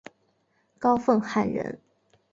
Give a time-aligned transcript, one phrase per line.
[0.79, 1.79] 高凤翰人。